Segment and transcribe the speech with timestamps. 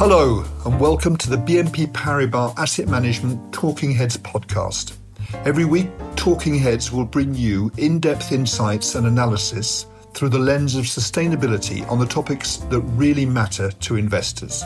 [0.00, 4.96] Hello, and welcome to the BNP Paribas Asset Management Talking Heads podcast.
[5.44, 9.84] Every week, Talking Heads will bring you in depth insights and analysis
[10.14, 14.64] through the lens of sustainability on the topics that really matter to investors.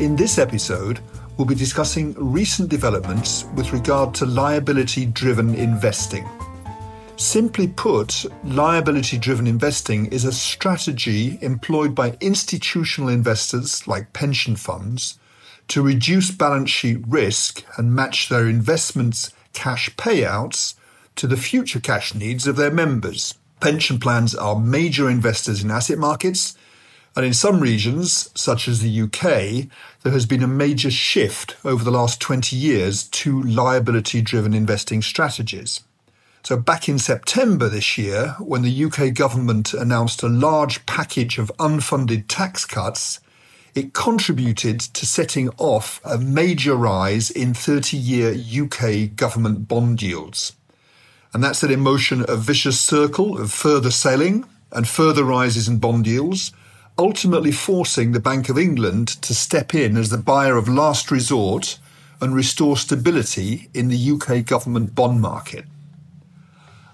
[0.00, 1.00] In this episode,
[1.36, 6.26] we'll be discussing recent developments with regard to liability driven investing.
[7.18, 15.18] Simply put, liability driven investing is a strategy employed by institutional investors like pension funds
[15.66, 20.74] to reduce balance sheet risk and match their investments' cash payouts
[21.16, 23.34] to the future cash needs of their members.
[23.58, 26.56] Pension plans are major investors in asset markets,
[27.16, 29.68] and in some regions, such as the UK,
[30.04, 35.02] there has been a major shift over the last 20 years to liability driven investing
[35.02, 35.80] strategies.
[36.48, 41.52] So, back in September this year, when the UK government announced a large package of
[41.58, 43.20] unfunded tax cuts,
[43.74, 50.54] it contributed to setting off a major rise in 30 year UK government bond yields.
[51.34, 55.76] And that set in motion a vicious circle of further selling and further rises in
[55.76, 56.52] bond yields,
[56.96, 61.78] ultimately forcing the Bank of England to step in as the buyer of last resort
[62.22, 65.66] and restore stability in the UK government bond market.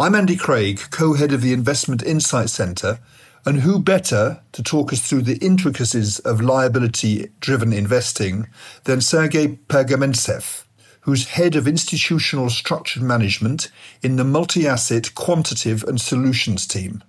[0.00, 3.00] I'm Andy Craig, co head of the Investment Insight Centre,
[3.44, 8.46] and who better to talk us through the intricacies of liability driven investing
[8.84, 10.62] than Sergei Pergamentsev,
[11.00, 17.02] who's head of institutional structured management in the multi asset quantitative and solutions team.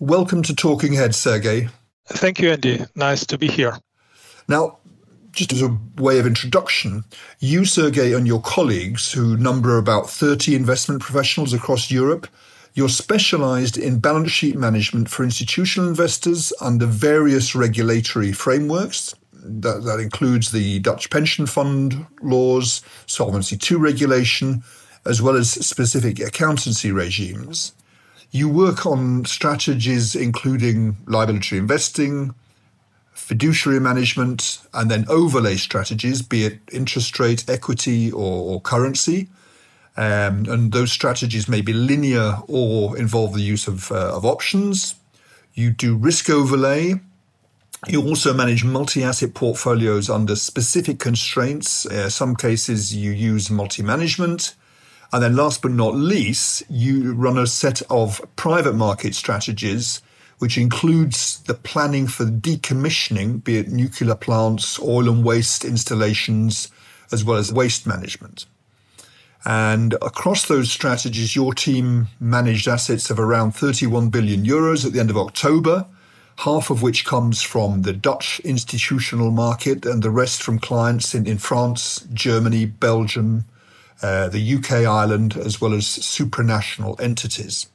[0.00, 1.68] Welcome to Talking Head, Sergei.
[2.06, 2.86] Thank you, Andy.
[2.94, 3.76] Nice to be here.
[4.48, 4.77] Now,
[5.38, 7.04] just as a way of introduction,
[7.38, 12.26] you, Sergey, and your colleagues, who number about 30 investment professionals across Europe,
[12.74, 19.14] you're specialized in balance sheet management for institutional investors under various regulatory frameworks.
[19.32, 24.64] That, that includes the Dutch pension fund laws, Solvency II regulation,
[25.06, 27.72] as well as specific accountancy regimes.
[28.32, 32.34] You work on strategies including liability investing,
[33.18, 39.28] fiduciary management, and then overlay strategies, be it interest rate, equity, or, or currency.
[39.96, 44.94] Um, and those strategies may be linear or involve the use of, uh, of options.
[45.52, 47.00] You do risk overlay.
[47.86, 51.84] You also manage multi asset portfolios under specific constraints.
[51.84, 54.54] Uh, some cases you use multi management.
[55.12, 60.00] And then last but not least, you run a set of private market strategies
[60.38, 66.70] which includes the planning for decommissioning, be it nuclear plants, oil and waste installations,
[67.10, 68.46] as well as waste management.
[69.44, 75.00] And across those strategies, your team managed assets of around 31 billion euros at the
[75.00, 75.86] end of October,
[76.38, 81.26] half of which comes from the Dutch institutional market and the rest from clients in,
[81.26, 83.44] in France, Germany, Belgium,
[84.02, 87.66] uh, the UK, Ireland, as well as supranational entities.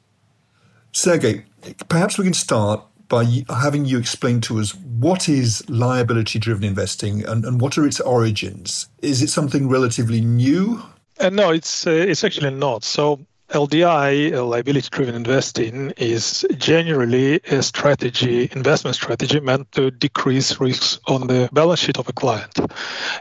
[0.93, 1.43] Sergey,
[1.89, 7.25] perhaps we can start by having you explain to us what is liability driven investing
[7.25, 8.87] and, and what are its origins?
[9.01, 10.81] Is it something relatively new?
[11.19, 12.83] Uh, no, it's uh, it's actually not.
[12.83, 20.59] So LDI, uh, liability driven investing, is generally a strategy, investment strategy meant to decrease
[20.59, 22.59] risks on the balance sheet of a client.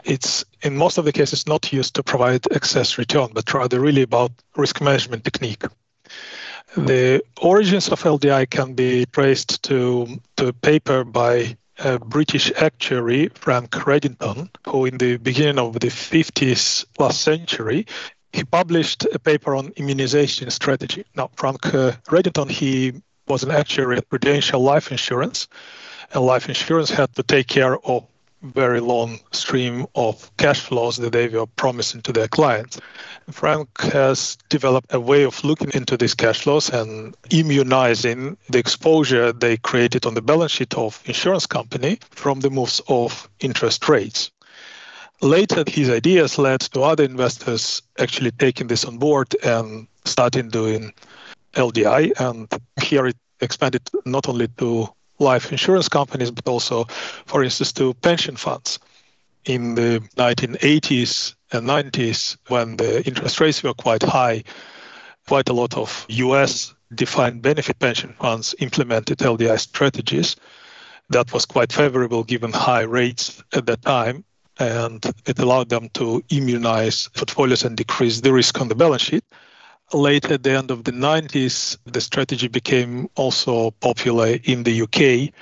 [0.03, 4.03] It's in most of the cases not used to provide excess return, but rather really
[4.03, 5.63] about risk management technique.
[6.75, 10.07] The origins of LDI can be traced to,
[10.37, 15.87] to a paper by a British actuary, Frank Redington, who in the beginning of the
[15.87, 17.85] 50s last century,
[18.31, 21.05] he published a paper on immunization strategy.
[21.15, 22.93] Now, Frank uh, Redington, he
[23.27, 25.47] was an actuary at Prudential Life Insurance,
[26.11, 28.07] and life insurance had to take care of
[28.43, 32.79] very long stream of cash flows that they were promising to their clients.
[33.31, 39.31] Frank has developed a way of looking into these cash flows and immunizing the exposure
[39.31, 44.31] they created on the balance sheet of insurance company from the moves of interest rates.
[45.21, 50.91] Later, his ideas led to other investors actually taking this on board and starting doing
[51.53, 52.11] LDI.
[52.19, 52.47] And
[52.81, 54.89] here it expanded not only to
[55.19, 56.85] life insurance companies, but also,
[57.25, 58.79] for instance, to pension funds.
[59.45, 64.43] In the 1980s and 90s, when the interest rates were quite high,
[65.27, 70.35] quite a lot of US defined benefit pension funds implemented LDI strategies.
[71.09, 74.23] That was quite favorable given high rates at that time,
[74.59, 79.23] and it allowed them to immunize portfolios and decrease the risk on the balance sheet
[79.93, 85.33] late at the end of the 90s, the strategy became also popular in the UK,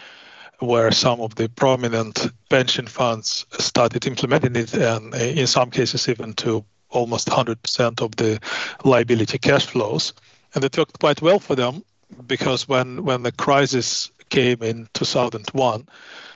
[0.60, 6.08] where some of the prominent pension funds started implementing it, and uh, in some cases,
[6.08, 8.40] even to almost 100% of the
[8.84, 10.14] liability cash flows.
[10.54, 11.84] And it worked quite well for them
[12.28, 15.88] because when, when the crisis came in 2001,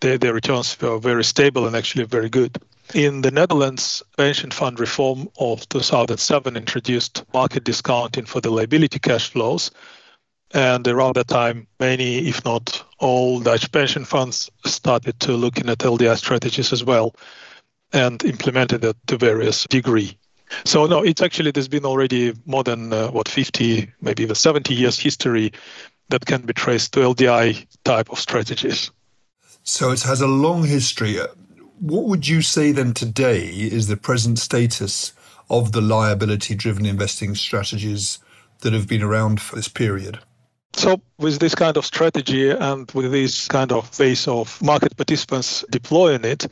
[0.02, 2.58] their, their returns were very stable and actually very good.
[2.94, 9.30] In the Netherlands, pension fund reform of 2007 introduced market discounting for the liability cash
[9.30, 9.72] flows.
[10.54, 15.80] And around that time, many, if not all, Dutch pension funds started to looking at
[15.80, 17.16] LDI strategies as well
[17.92, 20.18] and implemented it to various degree.
[20.64, 24.74] So no, it's actually there's been already more than uh, what 50, maybe even 70
[24.74, 25.52] years history
[26.10, 28.92] that can be traced to LDI type of strategies.
[29.64, 31.20] So it has a long history.
[31.80, 35.12] What would you say then today is the present status
[35.50, 38.20] of the liability driven investing strategies
[38.62, 40.20] that have been around for this period?
[40.74, 45.64] So, with this kind of strategy and with this kind of base of market participants
[45.70, 46.48] deploying it,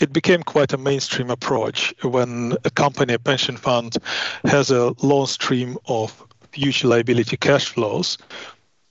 [0.00, 3.96] it became quite a mainstream approach when a company, a pension fund,
[4.44, 6.22] has a long stream of
[6.52, 8.18] future liability cash flows.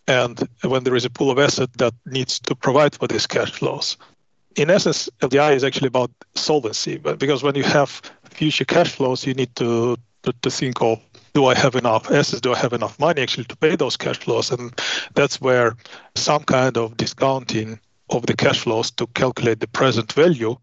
[0.08, 3.52] And when there is a pool of asset that needs to provide for these cash
[3.52, 3.98] flows.
[4.56, 9.26] In essence, LDI is actually about solvency, but because when you have future cash flows,
[9.26, 11.00] you need to, to, to think of
[11.34, 12.40] do I have enough assets?
[12.40, 14.52] Do I have enough money actually to pay those cash flows?
[14.52, 14.72] And
[15.16, 15.76] that's where
[16.16, 17.78] some kind of discounting
[18.10, 20.56] of the cash flows to calculate the present value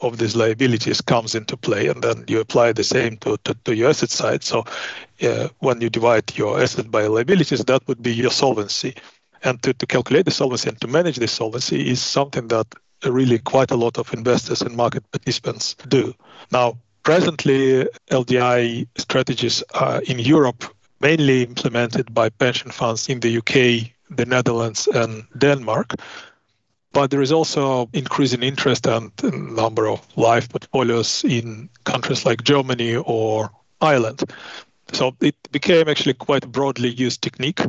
[0.00, 3.74] of these liabilities comes into play, and then you apply the same to, to, to
[3.74, 4.42] your asset side.
[4.42, 4.64] So
[5.22, 8.94] uh, when you divide your asset by liabilities, that would be your solvency.
[9.42, 12.66] And to, to calculate the solvency and to manage the solvency is something that
[13.04, 16.14] really quite a lot of investors and market participants do.
[16.50, 20.64] Now, presently, LDI strategies are in Europe
[21.00, 25.94] mainly implemented by pension funds in the UK, the Netherlands, and Denmark.
[26.92, 29.10] But there is also increasing interest and
[29.56, 33.50] number of life portfolios in countries like Germany or
[33.80, 34.22] Ireland.
[34.92, 37.60] So it became actually quite broadly used technique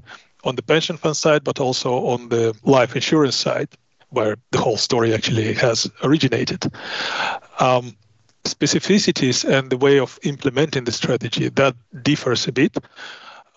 [0.43, 3.69] on the pension fund side, but also on the life insurance side,
[4.15, 6.65] where the whole story actually has originated.
[7.59, 7.95] Um,
[8.45, 12.77] specificities and the way of implementing the strategy that differs a bit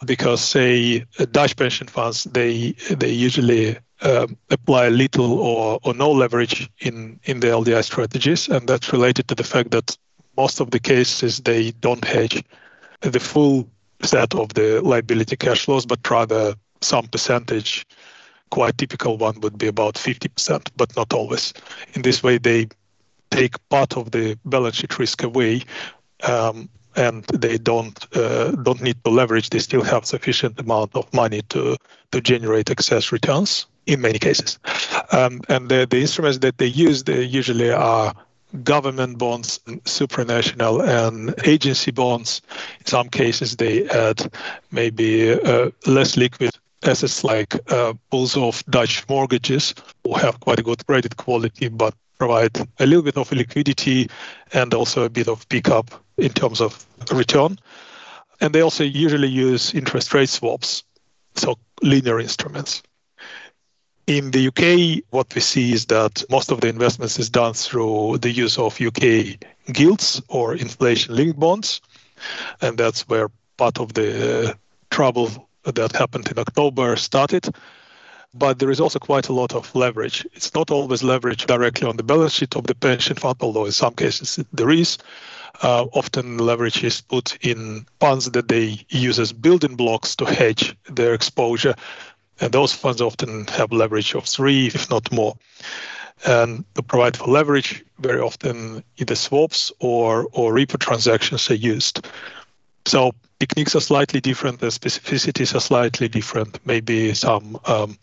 [0.06, 6.70] because say Dutch pension funds they they usually um, apply little or, or no leverage
[6.80, 9.96] in, in the LDI strategies, and that's related to the fact that
[10.36, 12.42] most of the cases they don't hedge
[13.00, 13.68] the full
[14.02, 17.84] set of the liability cash flows, but rather some percentage.
[18.50, 21.52] Quite typical one would be about 50%, but not always.
[21.94, 22.68] In this way, they
[23.30, 25.62] take part of the balance sheet risk away
[26.24, 29.50] um, and they don't uh, don't need to leverage.
[29.50, 31.76] They still have sufficient amount of money to
[32.12, 34.58] to generate excess returns in many cases.
[35.12, 38.14] Um, and the, the instruments that they use, they usually are
[38.62, 42.42] government bonds, supranational and agency bonds.
[42.80, 44.30] In some cases, they add
[44.70, 46.50] maybe uh, less liquid
[46.84, 47.54] assets like
[48.10, 53.02] pools of Dutch mortgages who have quite a good credit quality, but provide a little
[53.02, 54.08] bit of liquidity
[54.52, 57.58] and also a bit of pickup in terms of return.
[58.40, 60.84] And they also usually use interest rate swaps,
[61.34, 62.82] so linear instruments.
[64.06, 68.18] In the UK, what we see is that most of the investments is done through
[68.18, 69.38] the use of UK
[69.72, 71.80] gilts or inflation linked bonds.
[72.62, 74.56] And that's where part of the
[74.90, 77.48] trouble that happened in October started.
[78.34, 80.26] But there is also quite a lot of leverage.
[80.34, 83.72] It's not always leverage directly on the balance sheet of the pension fund, although in
[83.72, 84.98] some cases there is.
[85.62, 90.76] Uh, often leverage is put in funds that they use as building blocks to hedge
[90.90, 91.74] their exposure
[92.40, 95.36] and those funds often have leverage of three, if not more.
[96.26, 102.06] And to provide for leverage, very often either swaps or, or repo transactions are used.
[102.88, 106.58] So techniques are slightly different, the specificities are slightly different.
[106.64, 107.98] Maybe some um,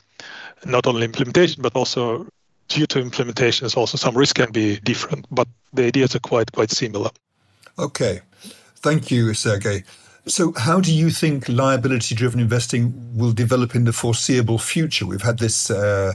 [0.64, 2.28] not only implementation, but also
[2.68, 6.70] due to implementations, also some risk can be different, but the ideas are quite quite
[6.70, 7.10] similar.
[7.80, 8.22] Okay,
[8.76, 9.84] thank you, Sergey.
[10.28, 15.08] So, how do you think liability driven investing will develop in the foreseeable future?
[15.08, 16.14] We've had this uh,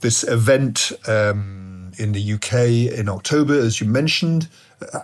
[0.00, 4.48] this event um, in the UK in October, as you mentioned.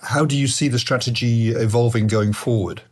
[0.03, 2.83] How do you see the strategy evolving going forward?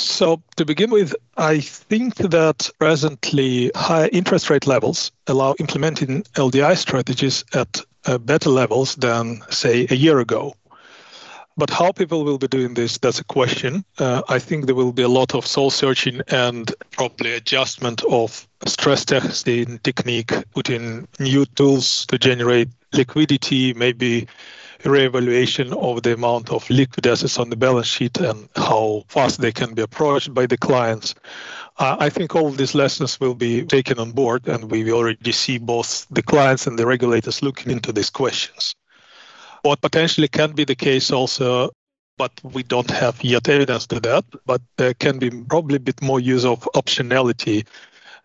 [0.00, 6.76] So, to begin with, I think that presently high interest rate levels allow implementing LDI
[6.76, 10.54] strategies at uh, better levels than, say, a year ago.
[11.56, 13.84] But how people will be doing this, that's a question.
[13.98, 18.48] Uh, I think there will be a lot of soul searching and probably adjustment of
[18.66, 24.26] stress testing technique, putting new tools to generate liquidity, maybe
[24.82, 29.52] reevaluation of the amount of liquid assets on the balance sheet and how fast they
[29.52, 31.14] can be approached by the clients.
[31.78, 36.06] I think all these lessons will be taken on board, and we already see both
[36.10, 38.74] the clients and the regulators looking into these questions.
[39.62, 41.70] What potentially can be the case also,
[42.18, 46.02] but we don't have yet evidence to that, but there can be probably a bit
[46.02, 47.66] more use of optionality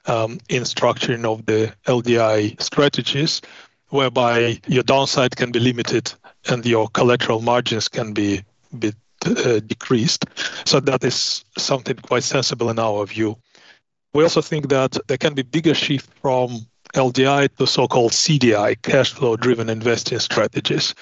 [0.06, 3.42] um, in structuring of the LDI strategies,
[3.88, 6.14] whereby your downside can be limited
[6.50, 8.42] and your collateral margins can be
[8.74, 10.26] a bit uh, decreased.
[10.66, 13.38] So that is something quite sensible in our view.
[14.14, 19.12] We also think that there can be bigger shift from LDI to so-called CDI, cash
[19.12, 20.96] flow driven investing strategies.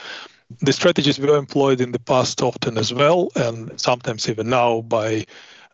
[0.61, 5.25] The strategies were employed in the past often as well, and sometimes even now by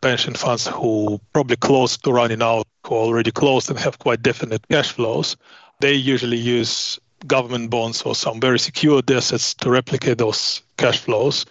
[0.02, 4.66] pension funds who probably close to running out, who already closed and have quite definite
[4.68, 5.36] cash flows.
[5.80, 11.46] They usually use government bonds or some very secured assets to replicate those cash flows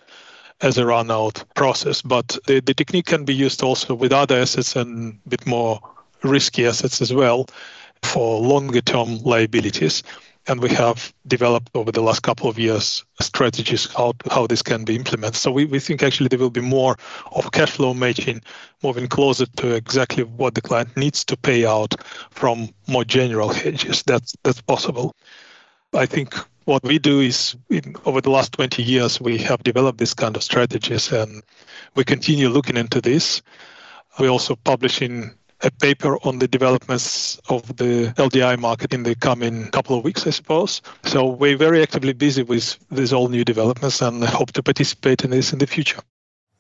[0.62, 2.02] as a run out process.
[2.02, 5.80] But the, the technique can be used also with other assets and a bit more
[6.24, 7.48] risky assets as well
[8.04, 10.04] for longer term liabilities.
[10.48, 14.84] And we have developed over the last couple of years strategies how how this can
[14.84, 15.36] be implemented.
[15.36, 16.98] So we, we think actually there will be more
[17.34, 18.42] of cash flow matching,
[18.82, 21.94] moving closer to exactly what the client needs to pay out
[22.32, 24.02] from more general hedges.
[24.04, 25.14] That's that's possible.
[25.94, 29.98] I think what we do is in, over the last 20 years we have developed
[29.98, 31.42] this kind of strategies and
[31.96, 33.42] we continue looking into this.
[34.20, 35.32] We're also publishing
[35.62, 40.26] a paper on the developments of the LDI market in the coming couple of weeks,
[40.26, 40.82] I suppose.
[41.04, 45.32] So we're very actively busy with these all new developments and hope to participate in
[45.32, 46.00] this in the future.